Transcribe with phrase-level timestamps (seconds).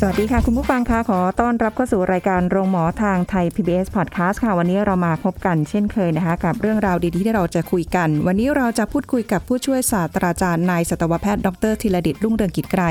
[0.00, 12.82] สวัสดีค่ะ คุณผู้ฟังคะขอต้อนรับเข้าสู่รายการโรงหมอทางไทย PBS Podcast ค่ะ วันนี้เรามาพบกันเช่นเคยนะคะ กับเรื่องราวดีๆที่เราจะคุยกัน วันนี้เราจะพูดคุยกับผู้ช่วยศาสตราจารย์นายสัตวแพทย์ดรธีรดิตรุ่งเรืองกิจไกร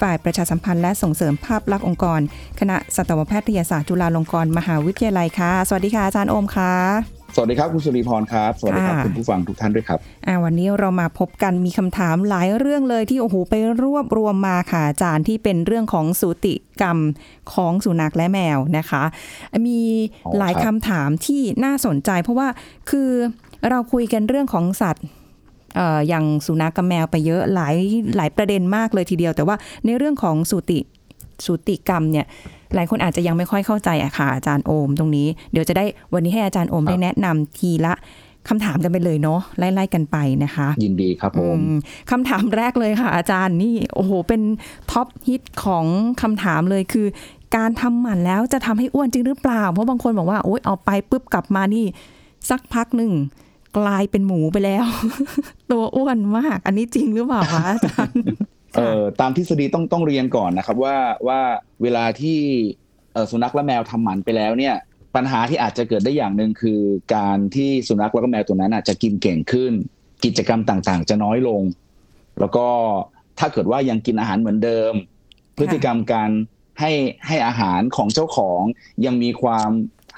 [0.00, 2.20] ฝ่ายประชาสัมพันธ์และส่งเสริมภาพลักษณ์องค์กร
[2.60, 16.98] คณะสัตวแพทยศาสตร์จุฬาลงกรณ์มหาวิทยาลัยค่ะ สวัสดีค่ะอาจารย์โอมค่ะ วัสดีครับคุณสุริพรครับ สวัสดีครับค่ะคุณผู้ฟังทุกท่านด้วยครับอ่าวันนี้เรามาพบกันมีคำถามหลายเรื่องเลยที่โอ้โหไปรวบรวมมาค่ะอาจารย์ที่เป็นเรื่องของสูติกรรม
[17.52, 19.02] ของสุนัขและแมวนะคะ
[19.66, 19.80] มี
[20.26, 22.48] อ๋อหลายครับคำถามที่น่าสนใจ เพราะว่า
[22.90, 23.10] คือ
[23.68, 25.04] เราคุยกันเรื่องของสัตว์
[25.76, 27.76] เอ่ออย่างสุนัขกับแมวไปเยอะหลาย
[28.16, 30.78] หลายประเด็นมากเลยทีเดียว แต่ว่าในเรื่องของสูติ
[31.46, 32.26] สูติกรรมเนี่ย
[32.74, 37.94] หลายคนอาจจะยังไม่ค่อยเข้าใจอะค่ะอาจารย์โอมตรงนี้ เดี๋ยวจะได้วันนี้ให้อาจารย์โอมได้แนะนำทีละ
[38.48, 41.76] คำถามกันไปเลยเนาะไล่ๆกันไปนะคะ ยินดีครับผมอืม
[42.10, 44.42] คำถามแรกเลยค่ะ อาจารย์นี่โอ้โหเป็น
[44.90, 45.84] top hit ของ
[46.22, 47.06] คำถามเลยคือ
[47.56, 51.84] การทำหมันแล้วจะทำให้อ้วนจริงหรือเปล่า เพราะบางคนบอกว่าโอ๊ยเอาไปปุ๊บกลับมานี่
[52.50, 53.12] สักพักหนึ่ง
[53.78, 54.86] กลายเป็นหมูไปแล้ว
[55.70, 58.22] ตัวอ้วนมาก อันนี้จริงหรือเปล่าคะอาจารย์
[58.76, 60.96] เอ่อตามทฤษฎีต้องต้องเรียนก่อนนะครับว่า
[61.28, 61.40] ว่า
[61.82, 62.38] เวลาที่
[63.30, 64.74] สุนัขและแมวทำหมันไปแล้วเนี่ย
[65.16, 66.80] ปัญหาที่อาจจะเกิดได้อย่างหนึ่งคือ
[67.14, 69.72] การที่สุนัขแล้วก็แมวตัวนั้นอาจจะกินเก่งขึ้น
[70.24, 71.62] กิจกรรมต่างๆ จะน้อยลง
[72.40, 72.66] แล้วก็
[73.38, 74.92] ถ้าเกิดว่ายังกินอาหารเหมือนเดิม
[75.58, 76.30] พฤติกรรมการ
[76.80, 76.92] ให้
[77.26, 78.62] ให้อาหารของเจ้าของ
[79.06, 79.70] ยังมีความ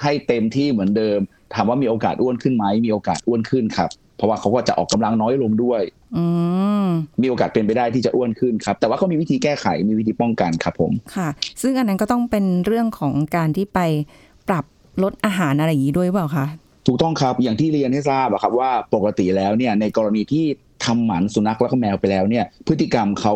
[0.03, 1.19] ให้เต็มที่เหมือนเดิม
[1.55, 5.83] ถามว่ามีโอกาสอ้วนขึ้นไหมมีโอกาสอ้วนขึ้นครับ เพราะว่าเขาก็จะออกกำลังน้อยลงด้วย
[6.17, 6.25] อื
[6.85, 6.87] ม
[7.23, 11.29] มีโอกาสเป็นไปได้ที่จะอ้วนขึ้นครับ แต่ว่าก็มีวิธีแก้ไขมีวิธีป้องกันครับผมค่ะ
[11.63, 13.81] ซึ่งอันนั้นก็ต้องเป็นเรื่องของการที่ไป
[14.49, 14.65] ปรับ
[15.03, 16.47] ลดอาหารอะไรอย่างนี้ด้วยเปล่าคะ
[16.87, 20.45] ถูกต้องครับอย่างที่เรียนให้ทราบอะครับว่าปกติแล้วเนี่ยในกรณีที่
[20.85, 23.35] ทำหมันสุนัขแล้วก็แมวไปแล้วเนี่ยพฤติกรรมเขา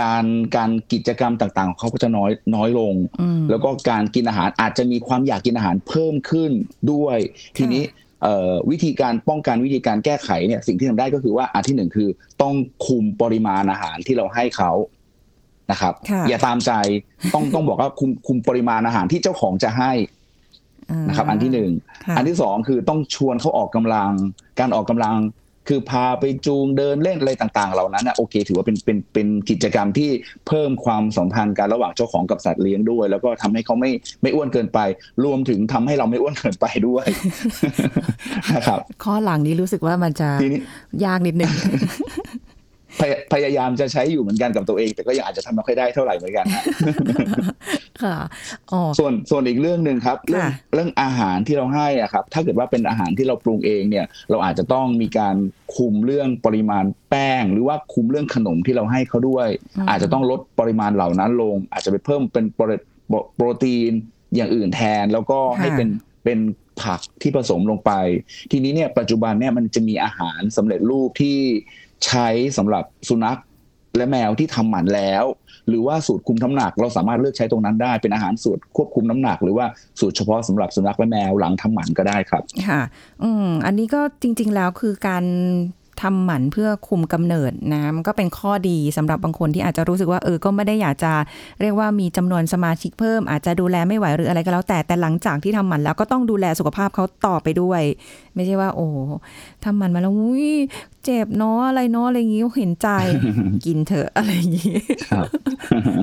[0.00, 0.24] การ
[0.56, 6.50] การกิจกรรมต่างๆของเขาก็จะน้อยน้อยลงอืมแล้วก็การกินอาหารอาจจะมีความอยากกินอาหารเพิ่มขึ้น
[6.92, 7.18] ด้วย
[7.56, 8.11] ทีนี้เอ่อ
[8.70, 12.08] วิธีการป้องกันวิธีการแก้ไขเนี่ยสิ่งที่ทำได้ก็คือว่าอันที่หนึ่งคือ
[12.42, 12.54] ต้อง
[12.86, 14.72] คุมปริมาณอาหารที่เราให้เขา
[15.70, 16.72] นะครับค่ะอย่าตามใจ
[17.34, 19.92] ต้องต้องบอกว่าคุมคุมปริมาณอาหารที่เจ้าของจะให้
[21.08, 21.70] นะครับ อันที่หนึ่ง
[22.06, 24.12] ค่ะอันที่สองคือต้องชวนเขาออกกำลัง
[24.60, 25.14] การออกกำลัง
[25.68, 30.10] คือพาไปจูงเดินเล่นอะไรต่างๆ เหล่านั้นนะโอเค ถือว่าเป็นเป็นเป็นกิจกรรมที่
[30.48, 33.90] เพิ่มความสัมพันธ์กันระหว่างเจ้าของกับสัตว์เลี้ยงด้วย แล้วก็ทำให้เขาไม่
[34.22, 34.78] ไม่อ้วนเกินไป
[35.24, 37.04] รวมถึงทำให้เราไม่อ้วนเกินไปด้วย
[38.54, 40.60] นะครับข้อหลังนี้รู้สึกว่ามันจะทีนี้
[41.04, 41.52] ยากนิดนึง
[43.00, 46.62] พยพยายามจะใช้อยู่เหมือนกันกับตัวเอง แต่ก็ยังอาจจะทำไม่ค่อยได้เท่าไหร่เหมือนกันนะ
[48.04, 48.16] ค่ะ
[48.72, 55.36] อ๋อส่วนส่วนอีกเรื่องหนึ่งครับ เรื่องค่ะเรื่องอาหารที่เราให้อะครับ ถ้าเกิดว่าเป็นอาหารที่เราปรุงเองเนี่ย เราอาจจะต้องมีการ
[55.76, 59.48] คุมเรื่องปริมาณแป้ง หรือว่าคุมเรื่องขนมที่เราให้เขาด้วย
[59.88, 62.64] อาจจะต้องลดปริมาณเหล่านั้นลง อาจจะไปเพิ่มเป็นโปร
[63.08, 63.92] โปรโปรตีน
[64.34, 65.88] อย่างอื่นแทนแล้วก็ให้เป็น
[66.24, 66.38] เป็น
[66.82, 67.92] ผักที่ผสมลงไป
[68.50, 71.38] ทีนี้เนี่ยปัจจุบันเนี่ยมันจะมีอาหารสำเร็จรูปที่
[72.06, 73.40] ใช้สำหรับสุนัข
[73.96, 75.24] และแมวที่ทำหมันแล้ว
[75.68, 79.66] หรือว่าสูตรคุมน้ำหนัก เราสามารถเลือกใช้ตรงนั้นได้ เป็นอาหารสูตรควบคุมน้ำหนัก หรือว่า
[80.00, 82.80] สูตรเฉพาะสำหรับสุนัขและแมวหลังทำหมันก็ได้ครับ ค่ะ
[83.22, 85.24] อืมอันนี้ก็จริง ๆ แล้วคือการ
[86.02, 91.12] ทำหมันเพื่อคุมกำเนิดนะมันก็เป็นข้อดีสำหรับบางคนที่อาจจะรู้สึกว่าเออก็ไม่ได้อยากจะ
[91.60, 97.82] เรียกว่ามีจำนวนสมาชิกเพิ่ม อาจจะดูแลไม่ไหวหรืออะไรก็แล้วแต่แต่หลังจากที่ทำหมันแล้วก็ต้องดูแลสุขภาพเขาต่อไปด้วย
[98.34, 98.86] ไม่ใช่ว่า โอ้
[99.64, 100.48] ทำหมันมาแล้วอุ้ย
[101.04, 102.88] เจ็บเนาะอะไรเนาะอะไรอย่างงี้เห็นใจ
[103.66, 104.76] กินเถอะอะไรอย่างงี้
[105.10, 105.26] ครับ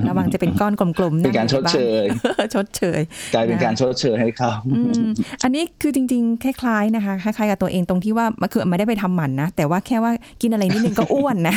[0.07, 2.05] ระวังจะเป็นก้อนกลมๆเป็นการชดเชย
[2.53, 3.01] ชดเชย
[3.33, 5.09] กลายเป็นการชดเชยให้เขาอืม
[5.43, 10.11] อันนี้คือจริงๆคล้ายๆนะคะคล้ายๆกับตัวเองตรงที่ว่ามันคือไม่ได้ไปทำหมันนะแต่ว่าแค่ว่า
[10.41, 11.55] กินอะไรนิดนึงก็อ้วนนะ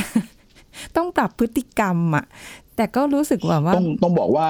[0.96, 2.24] ต้องปรับพฤติกรรมอะ
[2.76, 4.46] แต่ก็รู้สึกว่าว่าต้องต้องบอกว่า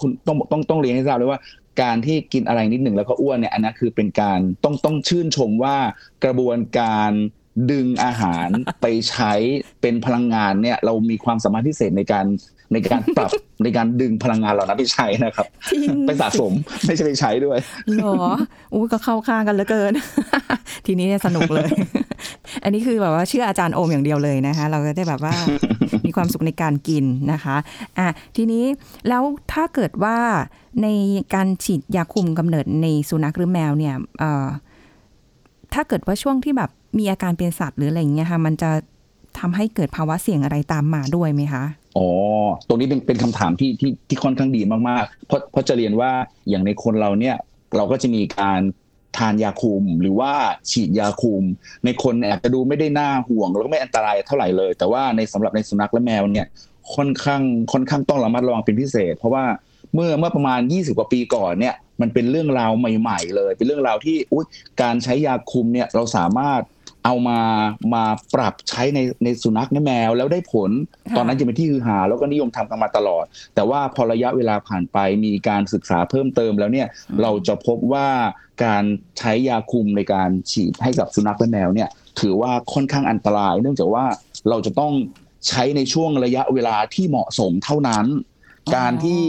[0.00, 1.40] คุณต้องต้องต้องเรียนให้ทราบเลยว่า
[1.82, 5.76] การที่กินอะไรนิดหนึ่งแล้วก็อ้วนเนี่ยอันนั้นคือเป็นการต้องต้องชื่นชมว่า
[6.24, 7.10] กระบวนการ
[7.70, 8.48] ดึงอาหาร
[8.80, 9.32] ไปใช้
[9.80, 12.26] เป็นพลังงานเนี่ย เรามีความสามารถพิเศษในการ
[12.72, 13.30] ในการปรับ
[13.64, 16.52] ในการดึงพลังงานเหล่านั้นไปใช้นะครับจริงไปสะสม
[16.86, 17.58] ไม่ใช่ไปใช้ด้วย
[17.96, 18.14] เหรอ
[18.74, 19.92] อุ้ยก็เข้าข้างกันเหลือเกิน
[20.86, 21.68] ทีนี้เนี่ยสนุกเลย
[22.64, 25.34] อันนี้คือแบบว่าเชื่ออาจารย์โอมอย่างเดียวเลยนะคะ เราจะได้แบบว่า
[26.06, 27.56] มีความสุขในการกินนะคะ
[27.98, 28.64] อะทีนี้
[29.08, 29.22] แล้ว
[29.52, 30.18] ถ้าเกิดว่า
[30.82, 30.88] ใน
[31.34, 34.46] การฉีดยาคุมกำเนิดในสุนัขหรือแมวเนี่ยเอ่อ
[35.74, 38.70] ถ้าเกิดว่าช่วงที่แบบ มีอาการเป็นสัตว์หรืออะไรอย่างเงี้ยค่ะ มันจะ
[39.38, 41.64] ทำให้เกิดภาวะเสี่ยงอะไรตามมาด้วยไหมคะ
[41.98, 42.08] อ๋อ
[42.68, 46.10] ตรงนี้เป็นเป็นคำถามที่ที่ที่ค่อนข้างดีมากๆ เพราะเพราะจะเรียนว่า
[46.48, 47.36] อย่างในคนเราเนี่ย
[47.76, 48.60] เราก็จะมีการ
[49.18, 50.32] ทานยาคุมหรือว่า
[50.70, 51.42] ฉีดยาคุม
[51.84, 56.46] ในคนอาจจะดูไม่ได้น่าห่วงแล้วก็ไม่อันตรายเท่าไหร่เลย แต่ว่าในสำหรับในสุนัขและแมวเนี่ย
[56.94, 57.42] ค่อนข้าง
[57.72, 59.44] ค่อนข้างต้องระมัดระวังเป็นพิเศษ เพราะว่า
[59.94, 64.46] เมื่อเมื่อประมาณ 20 กว่าปีก่อนเนี่ยมันเป็นเรื่องราวใหม่ ๆ เลย เป็นเรื่องราวที่อุ๊ย
[64.82, 66.62] การใช้ยาคุมเนี่ยเราสามารถ
[67.08, 67.40] เอามา
[67.94, 70.70] มาปรับใช้ในในสุนัขในแมว แล้วได้ผล
[71.10, 73.24] ค่ะตอนนั้นจะเป็นที่ฮือฮาแล้วก็นิยมทำกันมาตลอด
[73.54, 78.08] แต่ว่าพอระยะเวลาผ่านไปมีการศึกษาเพิ่มเติมแล้วเนี่ยอืมเราจะพบว่า
[78.64, 78.84] การ
[79.18, 81.88] ใช้ยาคุมในการฉีดให้กับสุนัขและแมวเนี่ย
[82.20, 84.04] ถือว่าค่อนข้างอันตราย เนื่องจากว่า
[84.48, 84.92] เราจะต้อง
[85.48, 88.06] ใช้ในช่วงระยะเวลาที่เหมาะสมเท่านั้น
[88.76, 89.20] การที่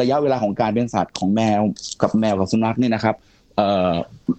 [0.00, 1.60] ระยะเวลาของการเป็นสัตว์ของแมว
[2.02, 3.28] กับแมวกับสุนัขเนี่ยนะครับเอ่อ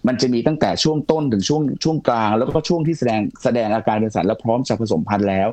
[0.07, 5.47] มันจะมีตั้งแต่ช่วงต้นถึงช่วงช่วงกลาง แล้วก็ช่วงที่แสดงแสดงอาการเป็นสัตว์และพร้อมจะผสมพันธุ์แล้ว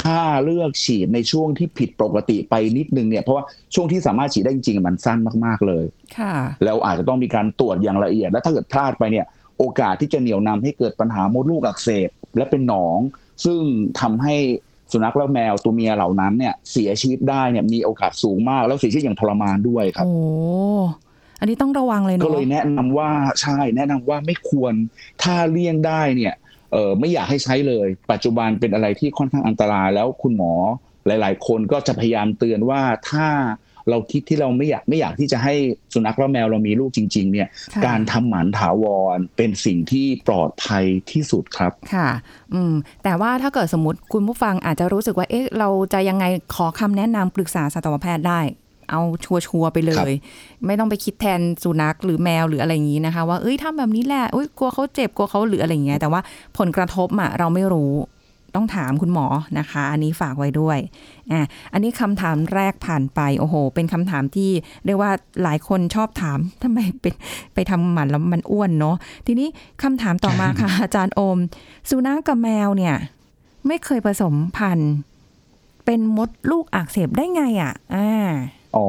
[0.00, 3.44] ถ้าเลือกฉีดในช่วงที่ผิดปกติไปนิดนึงเนี่ยเพราะว่า
[3.74, 5.84] ช่วงที่สามารถฉีดได้จริงๆมันสั้นมากๆเลย
[6.18, 6.34] ค่ะ
[6.64, 9.26] แล้วอาจจะต้องมีการตรวจอย่างละเอียด และถ้าเกิดพลาดไปเนี่ย
[9.58, 12.98] โอกาสที่จะเหนี่ยวนำให้เกิดปัญหามดลูกอักเสบและเป็นหนอง
[13.44, 13.60] ซึ่ง
[14.00, 14.36] ทำให้
[14.92, 20.16] สุนัขและแมวตัวเมียเหล่านั้นเนี่ยเสียชีวิตได้เนี่ยมีโอกาสสูงมาก แล้วเสียชีวิตอย่างทรมานด้วยครับโอ้
[21.40, 23.10] อันนี้ต้องระวังเลยก็เนาะเลยแนะนำว่า
[23.40, 24.74] ใช่แนะนำว่าไม่ควร
[25.22, 26.34] ถ้าเลี่ยงได้เนี่ย
[26.72, 30.52] เออไม่อยากให้ใช้เลย ปัจจุบันเป็นอะไรที่ค่อนข้างอันตรายแล้วคุณหมอ
[31.06, 33.28] หลาย ๆ คนก็จะพยายามเตือนว่าถ้า
[33.90, 35.54] เราคิดที่เราไม่อยากไม่อยากที่จะให้
[35.94, 38.84] สุนัขและแมวเรามีลูกจริง ๆ เนี่ยค่ะการทำหมันถาว
[39.16, 42.08] รเป็นสิ่งที่ปลอดภัยที่สุดครับ ค่ะ
[42.54, 48.40] อืม แต่ว่าถ้าเกิดสมมติคุณผู้ฟังอาจจะรู้สึกว่า เอ๊ะ เราจะยังไงขอคำแนะนำปรึกษาสัตวแพทย์ได้
[48.90, 50.14] เอาชัวร์ๆไปเลครับย
[50.66, 56.20] ไม่ต้องไปคิดแทนสุนัขหรือแมวหรืออะไรอย่างนี้นะคะ ว่าเอ้ยทำแบบนี้แหละอุ้ยกลัวเขาเจ็บกลัวเขาหรืออะไรอย่างเงี้ยแต่ว่า
[56.58, 57.92] ผลกระทบอะเราไม่รู้
[58.56, 59.26] ต้องถามคุณหมอ
[59.58, 60.78] นะคะ อันนี้ฝากไว้ด้วย
[61.32, 61.40] อะ
[61.72, 64.50] อันนี้คำถามแรกผ่านไปโอ้โห เป็นคำถามที่
[64.84, 65.10] เรียกว่า
[65.42, 67.14] หลายคนชอบถามทำไมเป็น
[67.54, 68.96] ไปทำหมันแล้วมันอ้วนเนาะ
[69.26, 69.48] ทีนี้
[69.82, 71.38] คำถามต่อมาค่ะ อาจารย์โอม
[71.90, 72.96] สุนัขกับแมวเนี่ย
[73.66, 74.92] ไม่เคยผสมพันธุ์
[75.84, 78.10] เป็นมดลูกอักเสบได้ไงอะ อ่า
[78.76, 78.86] อ๋อ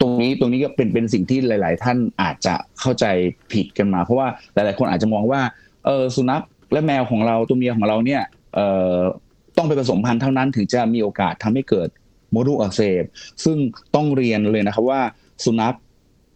[0.00, 3.04] ตรงนี้ตรงนี้ก็เป็นเป็นสิ่งที่หลาย ๆ ท่านอาจจะเข้าใจ
[3.52, 5.40] ผิดกันมา เพราะว่าหลาย ๆ คนอาจจะมองว่า
[5.86, 6.42] เออสุนัข
[6.72, 8.22] และแมวของเราตัวเมียของเราเนี่ย
[8.54, 8.98] เอ่อ
[9.56, 11.88] ต้องไปผสมพันธุ์เท่านั้นถึงจะมีโอกาสทำให้เกิด
[12.34, 13.04] มดลูกอักเสบ
[13.44, 13.58] ซึ่ง
[13.94, 15.00] ต้องเรียนเลยนะครับว่า
[15.44, 15.76] สุนัข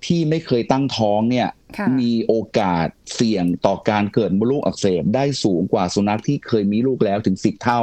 [0.06, 1.48] ที่ไม่เคยตั้งท้องเนี่ย
[1.78, 7.82] ค่ะมีโอกาสเสี่ยงต่อการเกิดมดลูกอักเสบได้สูงกว่าสุนัขที่เคยมีลูกแล้วถึงสิบเท่า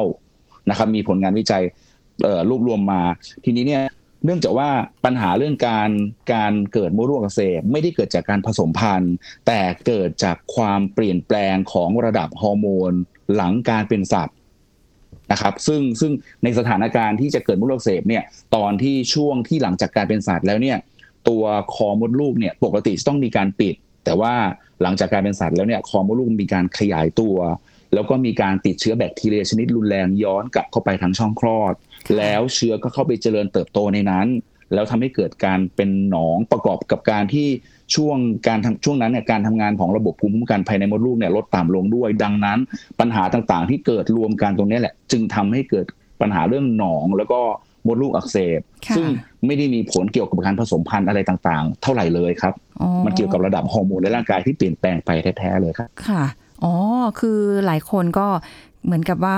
[0.70, 1.64] นะครับมีผลงานวิจัย
[2.24, 3.02] เอ่อรวบรวมมา
[3.44, 3.82] ทีนี้เนี่ย
[4.26, 4.70] เนื่องจากว่า
[5.06, 5.90] ปัญหาเรื่องการ
[6.34, 9.14] การเกิดมดลูกอักเสบไม่ได้เกิดจากการผสมพันธุ์
[9.48, 12.92] แต่เกิดจากความเปลี่ยนแปลงของระดับฮอร์โมน
[13.36, 14.38] หลังการเป็นสัตว์
[15.32, 16.12] นะครับซึ่งซึ่ง
[16.44, 18.24] ในสถานการณ์ที่จะเกิดมดลูกอักเสบเนี่ย
[18.56, 20.78] ตอนที่ช่วงที่หลังจากการเป็นสัตว์แล้วเนี่ย
[21.30, 21.44] ตัว
[21.74, 23.76] คอมดลูกเนี่ยปกติต้องมีการปิด
[24.06, 24.34] แต่ว่า
[24.82, 27.38] หลังจากการเป็นสัตว์แล้วเนี่ยคอมดลูกมีการขยายตัว
[27.94, 31.74] แล้วก็มีการติดเชื้อแบคทีเรียชนิดรุนแรงย้อนกลับเข้าไปทางช่องคลอด
[32.18, 34.28] แล้วเชื้อก็เข้าไปเจริญเติบโตในนั้น
[34.74, 37.48] แล้วทำให้เกิดการเป็นหนองประกอบกับการที่
[37.96, 38.18] ช่วง
[38.48, 42.60] การทำช่วงนั้นเนี่ยการทำงานของระบบภูมิคุ้มกันภายในมดลูกเนี่ยลดต่ำลงด้วย ดังนั้น
[43.00, 45.86] ปัญหาต่างๆ ที่เกิดรวมกันตรงเนี้ยแหละ จึงทำให้เกิด
[46.22, 47.40] ปัญหาเรื่องหนองแล้วก็
[47.88, 49.08] มดลูกอักเสบค่ะซึ่ง
[49.46, 56.24] ไม่ได้มีผลเกี่ยวกับการผสมพันธุ์อะไรต่างๆ เท่าไหร่เลยครับอ๋อมันเกี่ยวกับระดับฮอร์โมนในร่างกายที่เปลี่ยนแปลงไปแท้ๆเลยครับ ค่ะ
[56.64, 56.74] อ๋อ
[57.20, 58.28] คือหลายคนก็
[58.86, 59.38] เหมือนกับว่า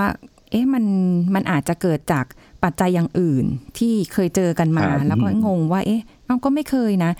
[0.50, 0.84] เอ๊ะ มัน
[1.34, 2.24] มันอาจจะเกิดจาก
[2.64, 3.44] ปัจจัยอย่างอื่น
[3.78, 7.12] ที่เคยเจอกันมาครับแล้วก็งงว่า เอ๊ะเอ้าก็ไม่เคยนะ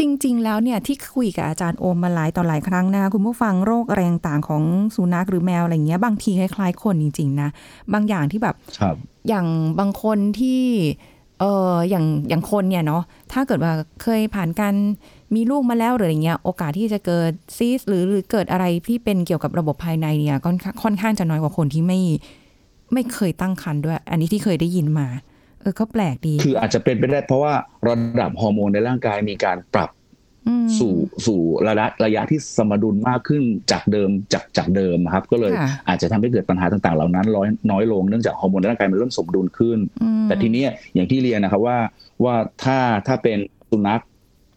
[0.00, 4.62] จริง ๆ แล้วเนี่ยที่คุยกับอาจารย์โอมมาหลายต่อหลายครั้งนะคุณผู้ฟังโรคอะไรต่างๆของ
[4.94, 7.48] สุนัขหรือแมวอะไรเงี้ยบางทีคล้ายๆ คนจริง ๆ นะ
[7.92, 8.96] บางอย่างที่แบบครับ
[9.28, 9.46] อย่าง
[9.78, 10.62] บางคนที่
[11.40, 13.02] เอออย่างอย่างคนเนี่ยเนาะ
[13.32, 14.74] ถ้าเกิดว่าเคยผ่านการ
[15.34, 20.50] มีลูกมาแล้วหรืออะไรเงี้ยโอกาสที่จะเกิดซีสหรือหรือเกิดอะไรที่เป็นเกี่ยวกับระบบภายในเนี่ยก็
[20.82, 22.00] ค่อนข้างจะน้อยกว่าคนที่ไม่
[22.92, 25.08] ไม่เคยตั้งครรภ์ด้วย อันนี้ที่เคยได้ยินมา
[25.60, 27.54] เออก็แปลกดี คืออาจจะเป็นไปได้เพราะว่า
[27.88, 29.90] ระดับฮอร์โมนในร่างกายมีการปรับ
[30.48, 30.94] อืมสู่
[31.26, 41.78] สู่ระยะระยะที่สมดุลมากขึ้นจากเดิมจากจากเดิมครับ ก็เลยค่ะอาจจะทำให้เกิดปัญหาต่างๆ เหล่านั้นน้อยน้อยลงเนื่องจากฮอร์โมนในร่างกายมันเริ่มสมดุลขึ้นอืมแต่ทีเนี้ยอย่างที่เรียนนะครับว่า
[42.24, 43.38] ว่าถ้าถ้าเป็น
[43.70, 44.02] สุนัข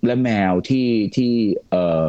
[0.06, 1.32] และแมวที่ที่
[1.70, 2.04] เอ่อ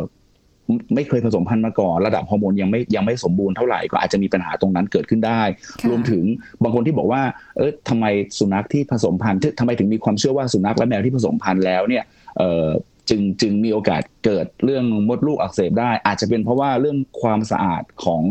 [0.94, 5.40] ไม่เคยผสมพันธุ์มาก่อนระดับฮอร์โมนยังไม่ยังไม่สมบูรณ์เท่าไหร่ก็อาจจะมีปัญหาตรงนั้นเกิดขึ้นได้
[5.80, 6.24] ค่ะรวมถึง
[6.62, 7.22] บางคนที่บอกว่า
[7.56, 8.06] เออทำไม
[8.38, 12.04] สุนัขที่ผสมพันธุ์ที่ทำไมถึงมีความเชื่อว่าสุนัขและแมวที่ผสมพันธุ์แล้วเนี่ย
[12.38, 12.66] เออ
[13.08, 18.22] จึงจึงมีโอกาสเกิดเรื่องมดลูกอักเสบได้ อาจจะเป็นเพราะว่าเรื่องความสะอาดของ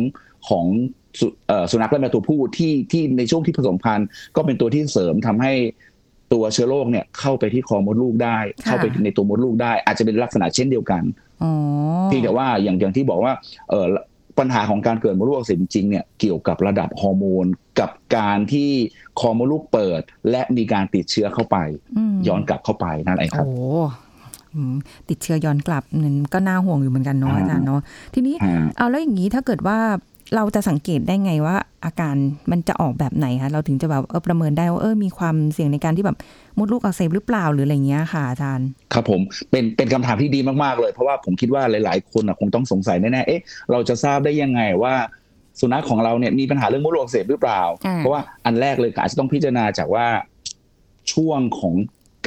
[0.49, 0.65] ของ
[1.19, 5.53] สุเอ่อสุนัขและแมวตัวผู้ที่ที่ในช่วงที่ผสมพันธุ์ก็เป็นตัวที่เสริมทำให้
[6.33, 11.03] ตัวเชื้อโรคเนี่ยเข้าไปที่คอมดลูกได้ เข้าไปในตัวมดลูกได้ อาจจะเป็นลักษณะเช่นเดียวกัน
[11.43, 11.53] อ๋อ
[12.05, 13.33] เพียงแต่ว่าอย่างอย่างที่บอกว่า
[13.69, 13.85] เออ
[14.39, 17.45] ปัญหาของการเกิดมดลูกอักเสบจริงๆเนี่ยเกี่ยวกับระดับฮอร์โมน
[17.79, 18.69] กับการที่
[19.19, 21.57] คอมดลูกเปิด และมีการติดเชื้อเข้าไป
[22.13, 23.55] มย้อนกลับเข้าไปนั่นเองครับโอ้
[24.55, 24.75] อืม
[25.09, 27.81] ติดเชื้อย้อนกลับนั่นก็น่าห่วงอยู่เหมือนกันเนาะอ่าอาจารย์เนาะ
[28.13, 29.77] ทีนี้ฮะเอาแล้วอย่างนี้ถ้าเกิดว่า
[30.35, 31.55] เราจะสังเกตได้ไงว่า
[31.85, 32.15] อาการ
[32.51, 36.17] มันจะออกแบบไหนคะเราถึงจะแบบเออประเมินได้ว่าเออมีความเสี่ยงในการที่แบบ
[36.57, 43.41] มดลูกอักเสบหรือเปล่าหรืออะไรเงี้ยค่ะอาจารย์ครับผมเป็นเป็นคำถามที่ดีมากๆเลย เพราะว่าผมคิดว่าหลายๆ คนน่ะคงต้องสงสัยแน่ๆเอ๊ะ
[43.71, 44.93] เราจะทราบได้ยังไงว่า
[45.59, 50.07] สุนัขของเราเนี่ยมีปัญหาเรื่องมดลูกอักเสบหรือเปล่าอ่าเพราะว่าอันแรกเลยก็อาจจะต้องพิจารณาจากว่า
[51.13, 51.73] ช่วงของ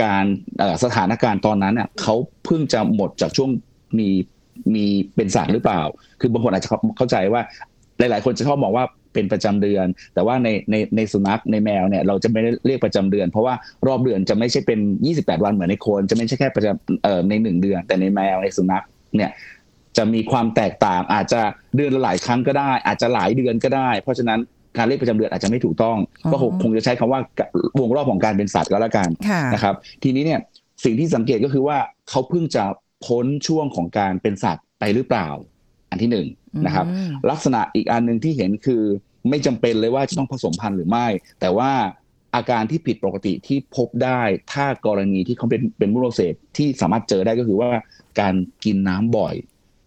[0.03, 0.25] การ
[0.59, 2.15] เอ่อสถานการณ์ตอนนั้นเน่ะเขา
[2.45, 3.51] เพิ่งจะหมดจากช่วง
[3.99, 4.09] มี
[4.75, 4.85] มี
[5.17, 5.81] เป็นสัตว์หรือเปล่า
[6.21, 7.43] คือบางคนอาจจะเข้าใจว่า
[8.01, 13.55] หลาย ๆ คนจะชอบมองว่าเป็นประจำเดือน แต่ว่าในในในสุนัขในแมวเนี่ยเราจะไม่ได้เรียกประจำเดือน เพราะว่า
[13.87, 14.79] รอบเดือนจะไม่ใช่เป็น
[15.13, 18.85] 28 วันเหมือนในคนจะไม่ใช่แค่ประจำเอ่อในหนึ่งเดือน แต่ในแมวในสุนัข
[19.17, 19.31] เนี่ย
[19.97, 21.41] จะมีความแตกต่างอาจจะ
[21.77, 24.41] เดือนละหลายครั้งก็ได้ อาจจะหลายเดือนก็ได้ เพราะฉะนั้น
[24.77, 27.21] การเรียกประจำเดือนอาจจะไม่ถูกต้องอ๋อก็คงคงจะใช้คำว่า
[27.81, 30.41] วงรอบของการเป็นสัตว์ก็แล้วกันค่ะนะครับ ทีนี้เนี่ย
[30.85, 31.79] สิ่งที่สังเกตก็คือว่า
[32.11, 32.65] เขาเพิ่งจะ
[33.07, 35.29] พ้นช่วงของการเป็นสัตว์ไปหรือเปล่า
[35.91, 36.27] อันที่หนึ่ง
[36.67, 38.83] นะครับอืมลักษณะอีกอันหนึ่งที่เห็นคือ
[39.29, 41.07] ไม่จำเป็นเลยว่าจะต้องผสมพันธุ์หรือไม่
[41.41, 41.71] แต่ว่า
[42.35, 44.21] อาการที่ผิดปกติที่พบได้
[44.53, 47.71] ถ้ากรณีที่เขาเป็นเป็นมุโรคเสพที่สามารถเจอได้ก็คือว่า
[48.21, 49.35] การกินน้ำบ่อย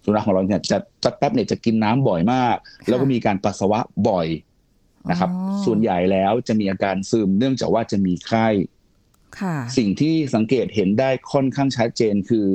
[0.03, 2.55] สุนัขของเราเนี่ยจะจะแป๊บเนี่ยจะกินน้ำบ่อยมาก
[2.87, 3.79] แล้วก็มีการปัสสาวะ
[4.09, 4.27] บ่อย
[5.09, 8.47] นะครับอ๋อส่วนใหญ่แล้วจะมีอาการซึมเนื่องจากว่าจะมีไข้
[9.39, 12.47] ค่ะสิ่งที่สังเกตเห็นได้ค่อนข้างชัดเจนคือ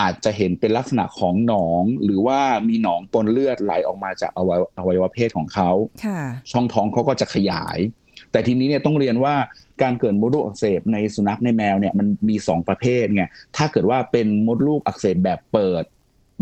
[0.00, 5.70] อาจจะเห็นเป็นลักษณะของหนอง หรือว่ามีหนองปนเลือดไหลออกมาจากอวัยวอวัยวะเพศของเขา
[6.04, 6.20] ค่ะ
[6.52, 7.78] ช่องท้องเขาก็จะขยาย
[8.32, 9.34] แต่ทีนี้เนี่ยต้องเรียนว่า
[9.82, 13.24] การเกิดมดลูกอักเสบในสุนัขในแมวเนี่ยมันมีสองประเภทไง
[13.56, 15.84] ถ้าเกิดว่าเป็นมดลูกอักเสบแบบเปิด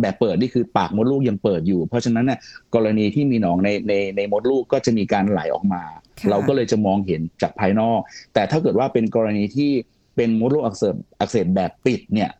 [0.00, 2.38] แบบเปิดนี่คือปากมดลูกยังเปิดอยู่ เพราะฉะนั้นเนี่ย
[2.74, 5.82] กรณีที่มีหนองในในในมดลูกก็จะมีการไหลออกมา
[6.20, 8.00] ค่ะเราก็เลยจะมองเห็นจากภายนอก
[8.34, 9.70] แต่ถ้าเกิดว่าเป็นกรณีที่
[10.16, 12.30] เป็นมดลูกอักเสบอักเสบแบบปิดเนี่ย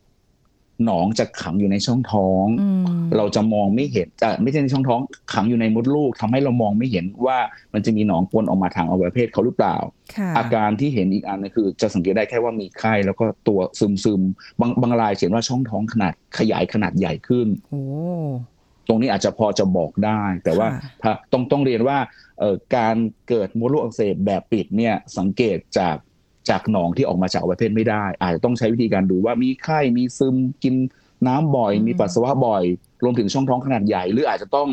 [0.84, 2.84] หนองจะขังอยู่ในช่องท้องอืม
[3.16, 5.00] เราจะมองไม่เห็นเอ่อไม่ใช่ในช่องท้อง
[5.32, 7.38] ขังอยู่ในมดลูกทำให้เรามองไม่เห็นว่า
[7.74, 9.76] มันจะมีหนองปนออกมาทางอวัยวะเพศเขาหรือเปล่า
[10.16, 17.82] ค่ะอาการที่เห็นอีกอันนึงคือ จะสังเกตได้แค่ว่ามีไข้แล้วก็ตัวซึมซึมๆบางบางรายเขียนว่าช่องท้องขนาดขยายขนาดใหญ่ขึ้นโอ้
[18.88, 21.98] ตรงนี้อาจจะพอจะบอกได้ แต่ว่าค่ะถ้าต้องต้องเรียนว่า
[22.40, 22.96] เอ่อการ
[23.28, 25.96] เกิดมดลูกอักเสบแบบปิดเนี่ยสังเกตจาก
[26.50, 30.74] จากหนองที่ออกมาจากอวัยวะเพศไม่ได้ อาจจะต้องใช้วิธีการดูว่ามีไข้มีซึมกิน
[31.26, 32.64] น้ำบ่อย มีปัสสาวะบ่อย
[33.04, 34.68] รวมถึงช่องท้องขนาดใหญ่ หรืออาจจะต้อง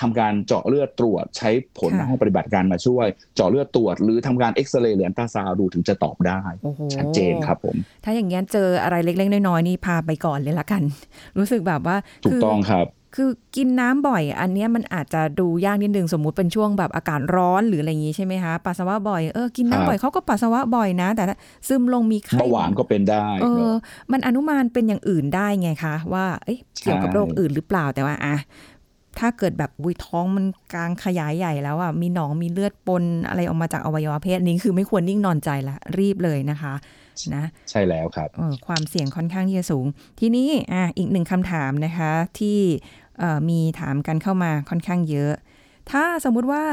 [0.00, 10.82] ทำการเจาะเลือดตรวจใช้ผลค่ะในห้องปฏิบัติการมาช่วย เจาะเลือดตรวจ หรือทำการเอ็กซเรย์หรืออันตราซาวด์ดูถึงจะตอบได้โอ้โหชัดเจนครับผม ถ้าอย่างเงี้ยเจออะไรเล็กๆ น้อยๆนี่พาไปก่อนเลยละกัน
[11.38, 21.36] รู้สึกแบบว่าถูกคือต้องครับ คือกินน้ำบ่อย อันเนี้ยมันอาจจะดูยากนิดนึงสมมุติเป็นช่วงแบบอากาศร้อนหรืออะไรอย่างงี้ใช่ไหมคะปัสสาวะบ่อยเออกินครับน้ำบ่อยเขาก็ปัสสาวะบ่อยนะ แต่ถ้า
[21.68, 23.78] ซึมลงมีไข้เบาหวานก็เป็นได้เอเนออะ
[24.12, 28.36] มันอนุมานเป็นอย่างอื่นได้ไงคะ ว่าเอ๊ะเกี่ยวกับใช่โรคอื่นหรือเปล่าแต่ว่าอะ
[29.18, 36.74] ถ้าเกิดแบบวุยท้องมันกลางขยายใหญ่แล้วอะมีหนองมีเลือดปนอะไรออกมาจากอวัยวะเพศนี้คือไม่ควรนิ่งนอนใจละรีบเลยนะคะ
[37.34, 39.86] นะใช่แล้วครับเออความเสี่ยงค่อนข้างที่จะสูง
[40.20, 43.03] ทีนี้อะอีกหนึ่งคำถามนะคะ ที่เอ่อ
[43.48, 45.32] มีถามกันเข้ามาค่อนข้างเยอะ
[45.90, 46.64] ถ้าสมมุติว่า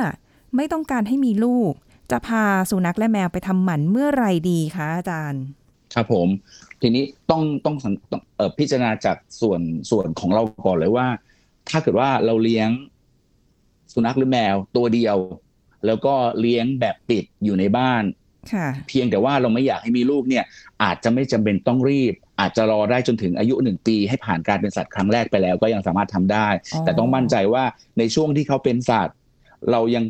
[0.56, 1.74] ไม่ต้องการให้มีลูก
[2.12, 5.44] จะพาสุนัขและแมวไปทำหมันเมื่อไหรดีคะอาจารย์
[5.94, 6.28] ครับผม
[6.82, 11.08] ทีนี้ต้องต้องสังองออพิจารณาจากส่วนส่วนของเราก่อนเลยว่า
[11.70, 12.70] ถ้าเกิดว่าเราเลี้ยง
[13.94, 15.18] สุนัขหรือแมวตัวเดียว
[15.86, 18.04] แล้วก็เลี้ยงแบบปิดอยู่ในบ้าน
[18.88, 20.44] เพียงแต่ว่าเราไม่อยากให้มีลูกเนี่ย
[20.84, 27.64] อาจจะไม่จำเป็นต้องรีบ อาจจะรอได้จนถึงอายุหนึ่งปีให้ผ่านการเป็นสัตว์ครั้งแรกไปแล้วก็ยังสามารถทำได้อ๋อแต่ต้องมั่นใจว่า
[27.98, 29.18] ในช่วงที่เขาเป็นสัตว์
[29.72, 30.04] เรายัง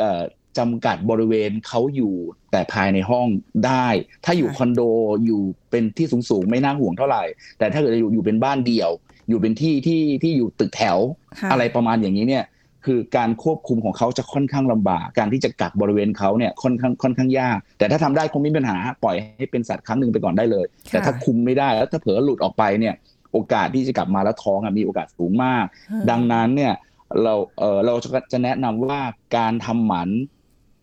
[0.00, 0.22] เอ่อ
[0.58, 2.14] จำกัดบริเวณเขาอยู่
[2.52, 3.26] แต่ภายในห้อง
[3.66, 3.86] ได้
[4.24, 4.80] ถ้าอยู่คอนโด
[5.26, 7.24] อยู่เป็นที่สูงๆ ไม่น่าห่วงเท่าไหร่
[7.58, 8.90] แต่ถ้าเกิดอยู่อยู่เป็นบ้านเดี่ยว
[9.28, 10.98] อยู่เป็นที่ที่ที่อยู่ตึกแถว
[11.40, 12.44] ค่ะอะไรประมาณอย่างนี้เนี่ย
[12.86, 22.94] คือการควบคุมของเขาจะค่อนข้างลำบาก การที่จะกักบริเวณเขาเนี่ยค่อนข้างค่อนข้างยาก แต่ถ้าทำได้คงไม่มีปัญหาปล่อยให้เป็นสัตว์ครั้งหนึ่งไปก่อนได้เลย แต่ถ้าคุมไม่ได้แล้วถ้าเผลอหลุดออกไปเนี่ย
[23.32, 25.64] โอกาสที่จะกลับมาแล้วท้องอะมีโอกาสสูงมาก
[26.10, 26.74] ดังนั้นเนี่ย
[27.22, 29.00] เราเออเราจะจะแนะนำว่า
[29.36, 30.08] การทำหมัน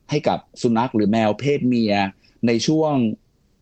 [0.09, 1.93] ให้กับสุนัขหรือแมวเพศเมีย
[2.47, 2.93] ในช่วง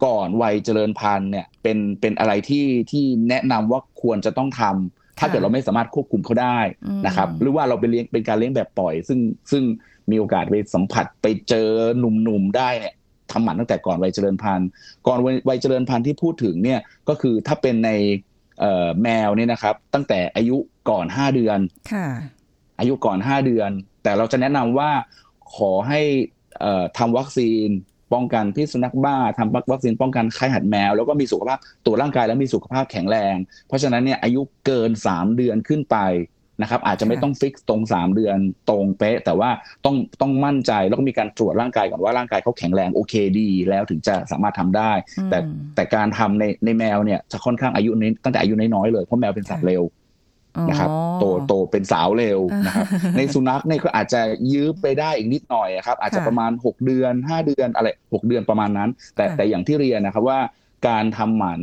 [0.06, 6.60] ก่อนวัยเจริญพันธุ์เนี่ยเป็นเป็นอะไรที่ที่แนะนำว่าควรจะต้องทำ ถ้าเกิดเราไม่สามารถควบคุมเขาได้
[7.06, 9.20] นะครับ หรือว่าเราไปเลี้ยงเป็นการเลี้ยงแบบปล่อย ซึ่ง
[9.52, 9.64] ซึ่ง
[10.12, 11.70] มีโอกาสไปสัมผัสไปเจอ
[12.00, 12.94] หนุ่มๆได้เนี่ย
[13.32, 14.68] ทำหมันตั้งแต่ก่อนวัยเจริญพันธุ์
[15.08, 15.20] ก่อน
[15.50, 17.92] วัยเจริญพันธุ์ที่พูดถึงเนี่ยก็คือถ้าเป็นใน
[19.04, 20.58] แมวเนี่ยนะครับ ตั้งแต่อายุ
[20.90, 21.60] ก่อนห้าเดือน
[22.80, 23.70] อายุก่อนห้าเดือน
[24.04, 24.92] แต่เราจะแนะนำว่า
[25.56, 26.02] ขอให้
[26.98, 27.68] ทำวัคซีน
[28.14, 33.36] ป้องกันพิษสุนัขบ้าทำวัคซีนป้องกันไข้หัดแมว แล้วก็มีสุขภาพตัวร่างกายแล้วมีสุขภาพแข็งแรง
[33.68, 35.98] เพราะฉะนั้นเนี่ยอายุเกิน 3 เดือนขึ้นไป
[36.62, 38.38] นะครับอาจจะไม่ต้องฟิกตรง 3 เดือน
[38.70, 39.50] ตรงเป๊ะ แต่ว่า
[39.86, 44.92] ต้องต้องมั่นใจแล้วก็มีการตรวจร่างกายก่อนว่าร่างกายเขาแข็งแรงโอเคดีแล้วถึงจะสามารถทำได้
[45.30, 45.40] แต่
[45.76, 49.84] แต่การทำในในแมวเนี่ยจะค่อนข้างอายุนี้ตั้งแต่อายุน้อยๆเลยเพราะแมวเป็นสัตว์เร็ว
[50.70, 52.86] นะครับโตโตเป็นสาวเร็วนะครับ
[53.18, 54.22] ในสุนัขเนี่ยก็อาจจะ
[54.52, 60.40] ยื้อไปได้อีกนิดหน่อยครับอาจจะประมาณ 6 เดือน 5 เดือนอะไร6เดือนประมาณนั้น แต่แต่อย่างที่เรียนนะครับว่า
[60.88, 61.62] การทำหมัน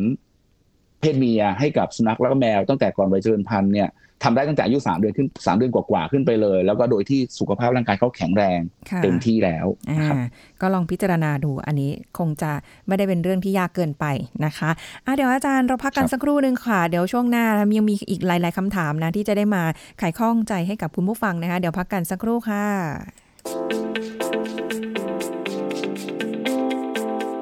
[1.00, 3.88] เพศเมียให้กับสุนัขแล้วก็แมวตั้งแต่ก่อนวัยเจริญพันธุ์เนี่ย
[4.24, 8.60] ทำได้ตั้งแต่อายุสามเดือนขึ้นสามเดือนกว่าๆขึ้นไปเลย แล้วก็โดยที่สุขภาพร่างกายเขาแข็งแรง
[9.02, 9.66] เต็มที่แล้ว
[9.96, 10.16] นะครับ
[10.60, 12.50] ก็ลองพิจารณาดูอันนี้คงจะ
[12.86, 14.04] ไม่ได้เป็นเรื่องที่ยากเกินไป
[14.44, 17.44] นะคะะเดี๋ยวอาจารย์เราพักกันสักครู่หนึ่งค่ะ เดี๋ยวช่วงหน้า
[17.76, 19.62] ยังมีอีกหลาย ๆคำถามนะที่จะได้มา
[19.98, 22.66] ไขข้องใจให้กับคุณผู้ฟังนะคะ เดี๋ยวพักกันสักครู่ค่ะ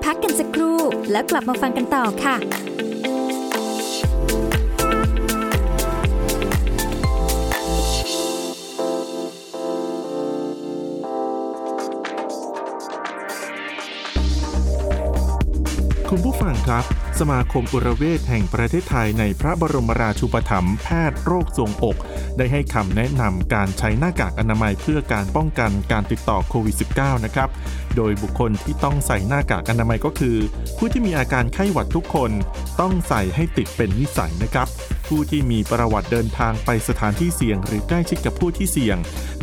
[0.05, 0.79] พักกันสักครู่
[1.11, 2.37] แล้วกลับมาฟังกันต่อค่ะ
[16.15, 16.85] คุณผู้ฟังครับ
[17.21, 21.97] สมาคมอุรเวทแห่งประเทศไทยในพระบรมราชูปถัมภ์แพทย์โรคทรงอก
[22.37, 27.49] ได้ให้คำแนะนำการใช้หน้ากากอนามัยเพื่อการป้องกันการติดต่อโควิด -19 นะครับ
[27.97, 30.37] โดยบุคคลที่ต้องใส่หน้ากากอนามัยก็คือ
[30.79, 32.31] ผู้ที่มีอาการไข้หวัดทุกคน
[32.81, 34.69] ต้องใส่ให้ติดเป็นนิสัยนะครับ
[35.09, 38.97] ผู้ที่มีประวัติเดินทางไปสถานที่เสี่ยง หรือใกล้ชิดกับผู้ที่เสี่ยง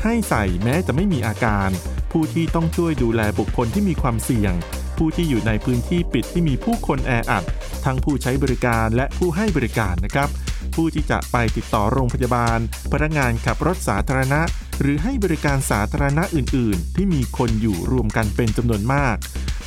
[0.03, 1.69] ให้ใส่แม้จะไม่มีอาการ
[2.11, 4.53] ผู้ที่ต้องช่วยดูแลบุคคลที่มีความเสี่ยง
[4.97, 7.45] ผู้ที่อยู่ในพื้นที่ปิดที่มีผู้คนแออัด
[7.85, 10.29] ทั้งผู้ใช้บริการและผู้ให้บริการนะครับ
[10.75, 12.59] ผู้ที่จะไปติดต่อโรงพยาบาล
[12.91, 14.41] พนักงานขับรถสาธารณะ
[14.81, 19.15] หรือให้บริการสาธารณะอื่น ๆ ที่มีคนอยู่รวมกันเป็นจำนวนมาก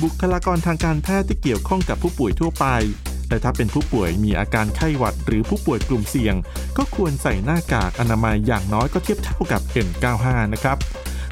[0.03, 2.67] บุคลากรทางการแพทย์ที่เกี่ยวข้องกับผู้ป่วยทั่วไป
[3.29, 6.35] แต่ถ้าเป็นผู้ป่วยมีอาการไข้หวัด หรือผู้ป่วยกลุ่มเสี่ยง
[6.77, 10.77] ก็ควรใส่หน้ากากอนามัยอย่างน้อยก็เทียบเท่ากับ N95 นะครับ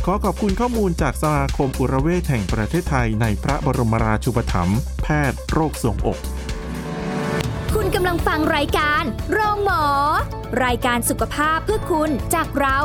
[0.06, 6.18] ขอขอบคุณข้อมูลจากสมาคมอุรเวทแห่งประเทศไทยในพระบรมราชูปถัมภ์แพทย์โรคทรวงอก
[7.74, 9.84] คุณกำลังฟังรายการ โรงหมอ
[10.64, 12.78] รายการสุขภาพเพื่อคุณจากเรา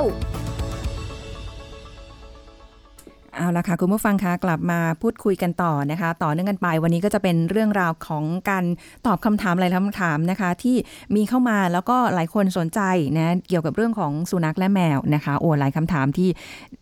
[3.37, 8.65] เอาละค่ะคุณผู้ฟังคะกลับมาพูดคุยกันต่อนะคะ ต่อเนื่องกันไปวันนี้ก็จะเป็นเรื่องราวของการ
[9.07, 10.75] ตอบคำถามหลายคำถามนะคะ ที่
[11.15, 12.81] มีเข้ามาแล้วก็หลายคนสนใจ
[13.17, 16.29] นะเกี่ยวกับเรื่องของสุนัขและแมวนะคะ โอ้หลายคำถามที่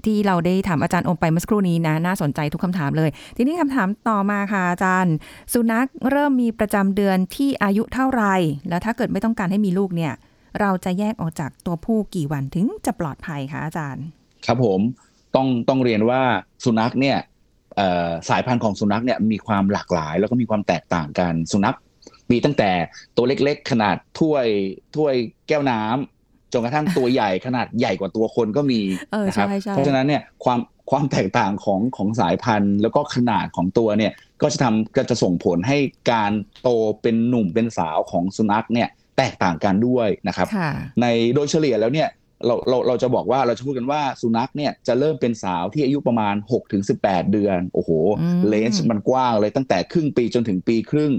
[0.05, 5.13] ที่เราได้ถามอาจารย์อมไปเมื่อสักครู่นี้นะน่าสนใจทุกคำถามเลย ทีนี้คำถามต่อมาค่ะอาจารย์
[5.53, 8.35] สุนัขเริ่มมีประจำเดือนที่อายุเท่าไหร่
[8.69, 10.13] แล้วถ้าเกิดไม่ต้องการให้มีลูกเนี่ย
[10.59, 14.03] เราจะแยกออกจากตัวผู้กี่วันถึงจะปลอดภัยคะอาจารย์
[14.45, 14.81] ครับผม
[15.35, 16.21] ต้องต้องเรียนว่า
[16.63, 17.17] สุนัขเนี่ย
[18.29, 21.77] สายพันธุ์ของสุนัขเนี่ยมีความหลากหลาย แล้วก็มีความแตกต่างกันสุนัข
[22.31, 22.71] มีตั้งแต่
[23.15, 24.45] ตัวเล็กๆ ขนาดถ้วย
[24.95, 25.13] ถ้วย
[25.47, 28.81] แก้วน้ำจนกระทั่งตัวใหญ่ขนาดใหญ่กว่าตัวคนก็มี
[29.27, 30.59] นะครับเพราะฉะนั้นเนี่ยความ
[30.91, 35.77] ความแตกต่างของของสายพันธุ์ แล้วก็ขนาดของตัวเนี่ยก็จะทำก็จะส่งผลให้
[36.11, 36.31] การ
[36.63, 36.69] โต
[37.01, 40.47] เป็นหนุ่มเป็นสาวของสุนัขเนี่ยแตกต่างกันด้วยนะครับ
[41.01, 42.09] ในโดยเฉลี่ยแล้วเนี่ย
[42.45, 47.89] เราเราเราจะบอกว่าเราจะพูดกันว่าสุนัขเนี่ยจะเริ่มเป็นสาวที่อายุประมาณ6ถึง18 เดือน โอ้โห
[48.47, 51.11] เลนส์มันกว้างเลยตั้งแต่ครึ่งปีจนถึงปีครึ่ง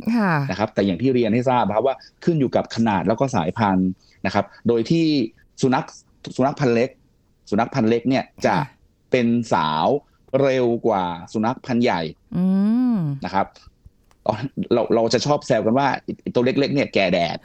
[0.50, 3.88] นะครับแต่อย่างที่เรียนให้ทราบครับว่าขึ้นอยู่กับขนาดแล้วก็สายพันธุ์
[4.26, 5.06] นะครับโดยที่
[5.62, 5.84] สุนัข
[6.37, 6.90] สุนัขพันธุ์เล็ก
[7.50, 8.56] สุนัขพันธุ์เล็กเนี่ยจะ
[9.10, 9.87] เป็นสาว
[10.42, 12.02] เร็วกว่าสุนัขพันธุ์ใหญ่
[13.24, 13.46] นะครับ
[14.72, 15.88] เราเราจะชอบแซวกันว่า
[16.34, 17.37] ตัวเล็ก ๆ เนี่ยแก่แดด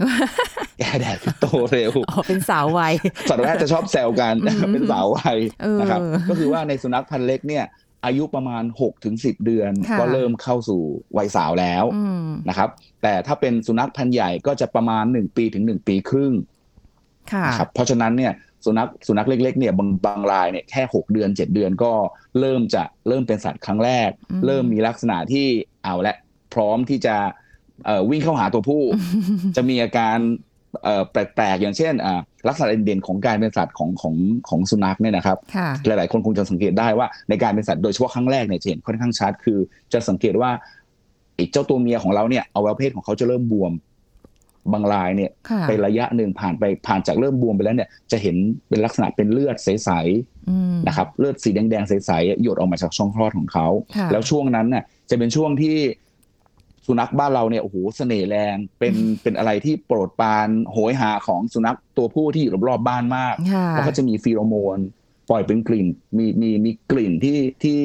[0.79, 2.93] แก่แดดโตเร็วอ๋อเป็นสาววัย
[3.29, 4.35] สัตวแพทย์จะชอบแซวกัน
[4.73, 5.37] เป็นสาววัย
[5.79, 7.65] นะครับก็คือว่าในสุนัขพันธุ์เล็กเนี่ย
[8.05, 10.81] อายุประมาณ6ถึงสิเดือน ก็เริ่มเข้าสู่
[11.17, 11.83] วัยสาวแล้ว
[12.49, 12.69] นะครับ
[13.03, 16.33] แต่ถ้าเป็นสุนัขพันธุ์ใหญ่ก็จะประมาณ 1 ปีถึง 1 ปีครึ่ง
[17.47, 18.33] นะครับเพราะฉะนั้นเนี่ย
[18.65, 21.91] สุนัขสุนัขเล็กๆเนี่ยบางบางรายเนี่ยแค่ 6 เดือน 7 เดือนก็
[22.39, 24.09] เริ่มจะเริ่มเป็นสัตว์ครั้งแรก
[24.45, 25.47] เริ่มมีลักษณะที่
[25.83, 26.15] เอาละ
[26.53, 27.15] พร้อมที่จะ
[28.09, 28.83] วิ่งเข้าหาตัวผู้
[29.55, 30.17] จะมีอาการ
[30.83, 34.15] เอ่อแปลกๆ อย่างเช่นอ่าลักษณะเด่นๆของการเป็นสัตว์ของของ
[34.49, 39.59] ของสุนัขเนี่ยนะครับค่ะหลายๆ คนคงจะสังเกตได้ว่าในการเป็นสัตว์โดยเฉพาะครั้งแรกเนี่ยจะเห็นค่อนข้างชัดคือ
[39.93, 40.51] จะสังเกตว่า
[41.35, 43.71] ไอ้เจ้าตัวเมียของเราเนี่ยอวัยวะเพศของเขาจะเริ่มบวม
[44.73, 48.35] บางรายเนี่ยค่ะไประยะหนึ่งผ่านไปผ่านจากเริ่มบวมไปแล้วเนี่ยจะเห็น
[48.69, 49.89] เป็นลักษณะเป็นเลือดใส
[50.49, 55.75] อืมๆนะครับ เลือดสีแดงๆใสๆหยดออกมาจากช่องคลอดของเขาค่ะแล้วช่วงนั้นเนี่ยจะเป็นช่วงที่
[56.89, 64.77] สุนัขบ้านเราเนี่ยโอ้โหเสน่ห์แรงเป็นเป็นอะไรที่โปรดปรานโหยหาของสุนัขตัวผู้ที่อยู่รอบๆบ้านมากค่ะแล้วก็จะมีฟีโรโมน
[65.29, 67.81] ปล่อยเป็นกลิ่นมีมีมีกลิ่นที่ที่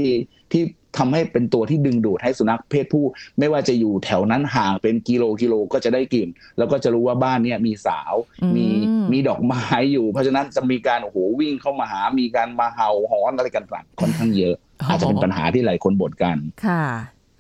[0.53, 0.63] ที่
[0.99, 3.05] ทำให้เป็นตัวที่ดึงดูดให้สุนัขเพศผู้
[3.39, 8.67] ไม่ว่าจะอยู่แถวนั้นห่างเป็นกิโลกิโลก็จะได้กลิ่น แล้วก็จะรู้ว่าบ้านเนี่ยมีสาวอืมมี
[9.13, 14.55] มีดอกไม้อยู่ เพราะฉะนั้นจะมีการโอ้โหวิ่งเข้ามาหา มีการมาเห่าหอนอะไรกันต่างค่อนข้างเยอะ
[14.89, 16.37] อาจจะเป็นปัญหาที่หลายคนบ่นกัน
[16.67, 16.85] ค่ะ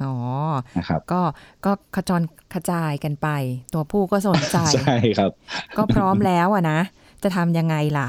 [0.03, 0.15] อ๋อ
[0.79, 1.21] นะครับก็
[1.65, 3.29] ก็ขจรกระจายกันไป
[3.75, 5.31] ตัวผู้ก็สนใจใช่ครับ
[5.77, 6.81] ก็พร้อมแล้วอะนะ
[7.23, 8.09] จะทำยังไงล่ะ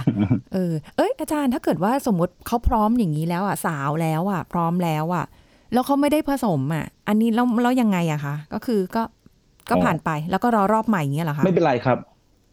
[0.54, 5.26] เออ เอ้ยอาจารย์ถ้าเกิดว่าสมมติเขาพร้อมอย่างนี้แล้วอะสาวแล้วอะพร้อมแล้วอะ
[5.74, 9.04] แล้วเขาไม่ได้ผสมอะอันนี้แล้วแล้วยังไงอะคะก็คือก็
[9.70, 11.98] ก็อ๋อผ่านไปแล้วก็รอรอบใหม่อย่างเงี้ยเหรอคะไม่เป็นไรครับ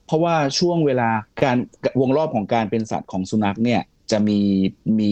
[0.07, 1.11] เพราะว่าช่วงเวลา
[1.45, 1.57] การ
[2.01, 4.39] วงรอบของการเป็นสัตว์ของสุนัขเนี่ย จะมี
[4.99, 5.11] มี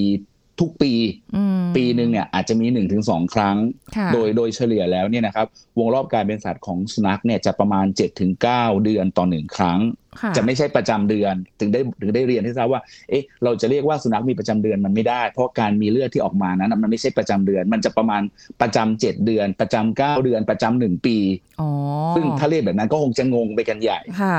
[0.60, 0.92] ทุกปี
[1.36, 3.56] อืมปีหนึ่งเนี่ยอาจจะมี1นถึงสครั้ง
[3.96, 5.46] ค่ะโดยโดยเฉลี่ยแล้วเนี่ยนะครับ
[5.78, 7.86] วงรอบการเป็นสัตว์ของสุนัขเนี่ยจะประมาณ
[8.34, 9.99] 7-9 เดือนต่อหนึ่งครั้งค่ะ
[10.36, 18.22] จะไม่ใช่ประจำเดือน ถึงได้ถึงได้เรียนให้ทราบว่า เอ๊ะ เราจะเรียกว่าสุนัขมีประจำเดือนมันไม่ได้ เพราะการมีเลือดที่ออกมานั้นนะมันไม่ใช่ประจำเดือน มันจะประมาณ
[18.60, 21.16] ประจำเจ็ดเดือน ประจำเก้าเดือน ประจำหนึ่งปี
[21.60, 21.70] อ๋อ
[22.16, 24.38] ซึ่งถ้าเรียกแบบนั้นก็คงจะงงไปกันใหญ่ค่ะ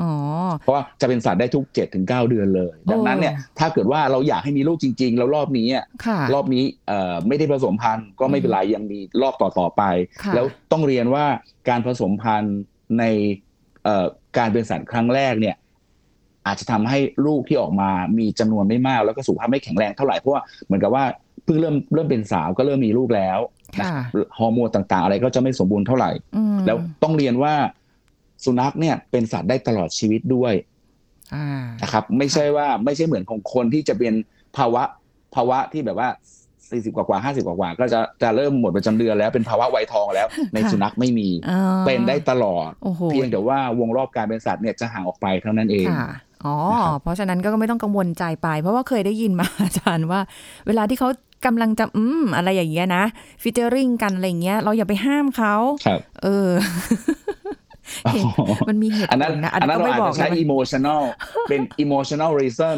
[0.00, 0.12] อ๋อ
[0.60, 9.82] เพราะว่าจะเป็นสัตว์ได้ทุก7จถึงเเดือนเลย ดังนั้นเนี่ยโอ้ถ้าเกิดว่าเราอยากให้มีลูกจริง ๆ แล้วรอบนี้อะค่ะรอบนี้เอ่อไม่ได้ผสมพันธุ์ก็ไม่เป็นไรยังมีรอบต่อๆไป
[10.24, 11.24] ค่ะแล้วต้องเรียนว่า
[11.68, 12.58] การผสมพันธุ์
[12.98, 13.49] ในเอ่อ
[14.38, 15.56] การเป็นสัตว์ครั้งแรกเนี่ย
[16.46, 21.04] อาจจะทำให้ลูกที่ออกมามีจำนวนไม่มาก แล้วก็สุขภาพไม่แข็งแรงเท่าไหร่เพราะว่าเหมือนกับว่า
[21.44, 23.38] เพิ่งเริ่มเริ่มเป็นสาวก็เริ่มมีลูกแล้ว
[23.80, 24.02] นะค่ะ
[24.38, 27.54] ฮอร์โมนต่างๆ อะไรก็จะไม่สมบูรณ์เท่าไหร่อืมแล้วต้องเรียนว่า
[28.44, 30.54] สุนัขเนี่ยเป็นสัตว์ได้ตลอดชีวิตด้วย
[31.34, 31.46] อ่า
[31.82, 34.14] นะครับ ไม่ใช่ว่าไม่ใช่เหมือนของคนที่จะเป็น
[34.56, 34.82] ภาวะ
[35.34, 36.08] ภาวะที่แบบว่า
[36.72, 46.10] 40กว่ากว่า50กว่ากว่าก็จะจะเริ่มหมดประจำเดือนแล้วเป็นภาวะวัยทองแล้ว ในค่ะสุนัขไม่มีอ่าเป็นได้ตลอดโอ้โหเพียงแต่ว่าวงรอบการเป็นสัตว์เนี่ยจะห่างออกไปเท่านั้นเองค่ะ
[46.44, 50.20] อ๋อนะครับเพราะฉะนั้นก็ไม่ต้องกังวลใจไป เพราะว่าเคยได้ยินมาอาจารย์ว่า
[50.66, 51.08] เวลาที่เขา
[51.46, 53.04] กำลังจะอืมอะไรอย่างเงี้ยนะ
[53.42, 55.54] ฟิเจอริงกันอะไรอย่างเงี้ย เราอย่าไปห้ามเขา
[55.86, 56.48] ครับเออ
[57.56, 57.59] เห็น
[58.68, 61.02] มันมีเหตุอันผนั้นลนะ อันนั้นก็เราไม่อาจบอกจะใช้นะ emotional
[61.48, 62.76] เป็น emotional reason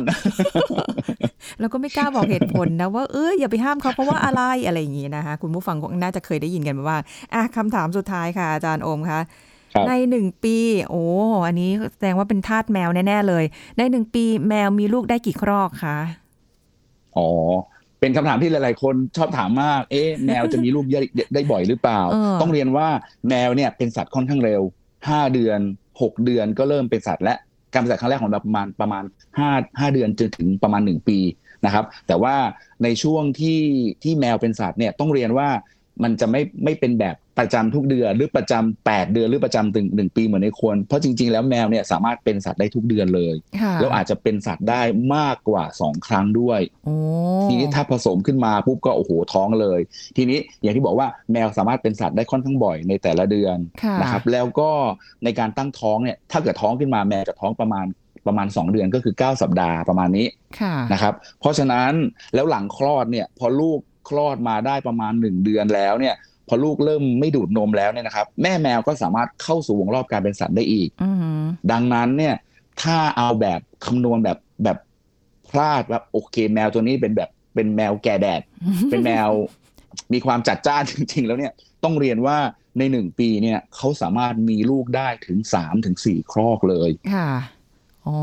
[1.61, 6.98] แล้วก็ไม่กล้าบอกเหตุผลนะว่าเอออย่าไปห้ามเขาเพราะว่าอะไรอะไรอย่างงี้นะคะ คุณผู้ฟังคงน่าจะเคยได้ยินกันมาว่า
[7.35, 9.20] อะคำถามสุดท้ายค่ะอาจารย์โอมคะ
[9.75, 10.57] ครับในหนึ่งปี
[10.88, 11.05] โอ้
[11.46, 13.44] อันนี้แสดงว่าเป็นทาสแมวแน่ ๆ เลย
[13.79, 15.98] ในหนึ่งปีแมวมีลูกได้กี่ครอกคะ
[17.16, 17.29] อ๋อ
[18.01, 21.01] เป็นคำถามที่หลาย ๆ คนชอบถามมาก เอ๊ะแมวจะมีลูกได้
[21.35, 22.88] ได้บ่อยหรือเปล่าเออต้องเรียนว่า
[23.29, 24.62] แมวเนี่ยเป็นสัตว์ค่อนข้างเร็ว
[25.09, 25.61] ห้าเดือน
[26.01, 27.35] หกเดือนก็เริ่มเป็นสัตว์และ
[27.73, 29.05] การเป็นสัตว์ครั้งแรกของเราประมาณประมาณ
[29.38, 31.19] ห้าห้าเดือนจนถึงประมาณหนึ่งปี
[31.65, 32.35] นะครับ แต่ว่า
[32.85, 33.61] ในช่วงที่
[34.03, 35.49] ที่แมวเป็นสัตว์เนี่ยต้องเรียนว่า
[36.02, 44.83] มันจะไม่ไม่เป็นแบบประจำทุกเดือนหรือประจำ8เดือนหรือประจำถึงหนึ่งปีเหมือนในคนเพราะจริง ๆ แล้วแมวเนี่ยสามารถเป็นสัตว์ได้ทุกเดือนเลยค่ะแล้วอาจจะเป็นสัตว์ได้
[45.16, 46.94] มากกว่า 2 ครั้งด้วยโอ้
[47.48, 49.81] ทีนี้ถ้าผสมขึ้นมาปุ๊บก็โอ้โหท้องเลย
[50.16, 54.70] ทีนี้อย่างที่บอกว่าแมวสามารถเป็นสัตว์ได้ค่อนข้างบ่อยในแต่ละเดือนค่ะนะครับแล้วก็
[55.24, 57.87] ในการตั้งท้องเนี่ยถ้าเกิดท้องขึ้นมาแมวจะท้องประมาณ
[58.26, 60.26] ประมาณ 2 เดือนก็คือ 9 สัปดาห์ประมาณนี้
[60.61, 61.92] ค่ะนะครับเพราะฉะนั้น
[62.35, 66.15] แล้วหลังคลอดเนี่ยพอลูก คลอดมาได้ประมาณ 1 เดือนแล้วเนี่ย
[66.49, 71.11] พอลูกเริ่มไม่ดูดนมแล้วเนี่ยนะครับ แม่แมวก็สามารถเข้าสู่วงรอบการเป็นสัตว์ได้อีกอื
[71.41, 72.35] มดังนั้นเนี่ย
[72.83, 74.79] ถ้าเอาแบบคำนวณแบบแบบ
[75.51, 78.43] พลาดแบบโอเค แมวตัวนี้เป็นแบบเป็นแมวแก่แดด
[78.91, 79.29] เป็นแมว
[80.12, 81.53] มีความจัดจ้านจริง ๆ แล้วเนี่ย
[81.85, 82.38] ต้องเรียนว่า
[82.79, 87.29] ในหนึ่งปีเนี่ยเขาสามารถมีลูกได้ถึงสามถึงสี่ครอกเลยค่ะ
[88.07, 88.19] อ๋อ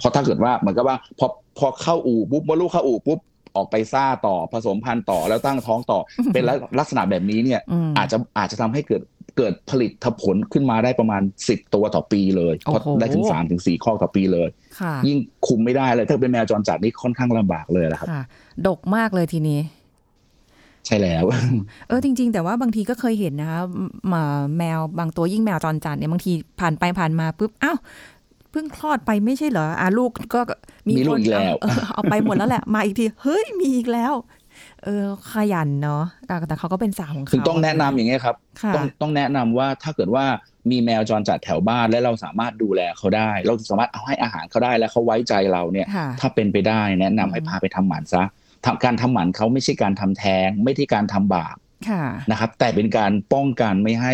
[0.00, 1.26] เพราะถ้าเกิดว่าเหมือนกับว่าพอ
[1.58, 3.18] พอเข้าอู่ปุ๊บเมื่อลูกเข้าอู่ปุ๊บ
[3.56, 5.98] ออกไปซ่าต่อผสมพันธุ์ต่อแล้วตั้งท้องต่อ
[6.34, 6.44] เป็น
[6.78, 9.02] ลักษณะแบบนี้เนี่ยอืมอาจจะอาจจะทำให้เกิด
[9.36, 9.90] เกิดผลิต
[10.22, 14.48] ผลขึ้นมาได้ประมาณ 10 ตัวต่อปีเลยเพราะโอ้โหได้ถึง3ถึง4ข้อต่อปีเลย
[14.80, 18.22] ค่ะยิ่งคุมไม่ได้เลย ถ้าเป็นแมวจรจัดนี่ค่อนข้างลำบากเลยนะครับค่ะ
[18.66, 19.60] ดกมากเลยทีนี้
[20.86, 21.24] ใช่แล้ว
[21.88, 23.60] เออจริง ๆ แต่ว่าบางทีก็เคยเห็นนะคะ
[24.08, 24.24] หมา
[24.58, 27.78] แมวบางตัวยิ่งแมวจรจัดเนี่ยบางทีผ่านไปผ่านมาปุ๊บอ้าว
[28.50, 30.40] เพิ่งคลอดไปไม่ใช่เหรออะลูกก็
[30.88, 34.12] มีลูกคนอีกแล้วเอาเออเอาไปหมดแล้วแหละ มาอีกที เฮ้ยมีอีกแล้ว
[34.84, 40.24] เออขยันเนาะแต่แต่เขาก็เป็นสาวของเขาถึงต้องแนะนำอย่างเงี้ยครับค่ะต้องต้องแนะนำว่าถ้าเกิดว่า
[40.70, 48.22] มีแมวจรจัดแถวบ้านและเราสามารถดูแลเขาได้ เราสามารถเอาให้อาหารเขาได้และเขาไว้ใจเราเนี่ยค่ะถ้าเป็นไปได้แนะนำให้พาไปทำหมันซะ
[48.66, 51.56] ทำการทำหมันเขาไม่ใช่การทำแท้ง ไม่ใช่การทำบาป
[51.88, 54.12] ค่ะนะครับแต่เป็นการป้องกันไม่ให้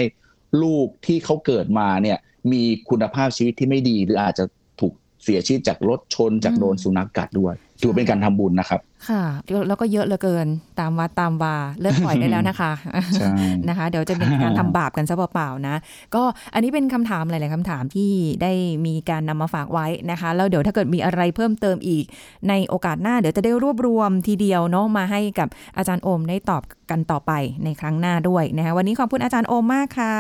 [0.62, 2.19] ลูกที่เขาเกิดมาเนี่ย
[2.53, 4.45] มีคุณภาพชีวิตที่ไม่ดี หรืออาจจะ
[4.81, 4.93] ถูก
[5.25, 10.47] เสียชีวิตจากรถชนจากโดนสุนัขกัดด้วยถือเป็นการทำบุญนะครับ ค่ะแล้วแล้วก็เยอะเหลือเกิน
[10.81, 12.73] ตามวัดตามวาเลิกปล่อยได้แล้วนะคะ
[13.15, 13.33] ใช่
[13.69, 15.77] นะคะ เดี๋ยวจะเป็นการทำบาปกันซะเปล่าๆนะ
[16.15, 16.23] ก็
[16.55, 18.11] อันนี้เป็นคำถามหลายๆคำถามที่
[18.43, 18.53] ได้
[18.87, 22.05] มีการนำมาฝากไว้นะคะ แล้วเดี๋ยวถ้าเกิดมีอะไรเพิ่มเติมอีก
[22.49, 27.33] ในโอกาสหน้าเดี๋ยวจะได้รวบรวมทีเดียวเนาะมาให้กับอาจารย์โอมได้ตอบกันต่อไป
[27.65, 30.17] ในครั้งหน้าด้วยนะคะวันนี้ขอบคุณอาจารย์โอมมากค่ะ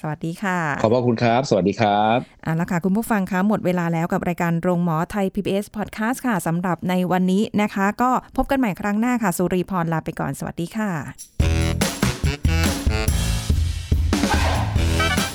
[0.00, 10.90] สวัสดีค่ะ ขอบพระคุณครับ สวัสดีครับเอาละค่ะคุณผู้ฟังคะหมดเวลาแล้วกับรายการโรงหมอไทย PBS Podcast ค่ะสำหรับในวันนี้นะคะก็พบกันใหม่ครั้งหน้าค่ะ สุรีพรลาไปก่อน สวัสดีค่ะ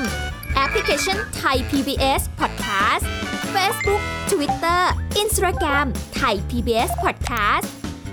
[0.55, 3.05] แอปพลิเคชัน Thai PBS Podcast
[3.53, 4.81] Facebook Twitter
[5.21, 5.87] Instagram
[6.19, 7.67] Thai PBS Podcast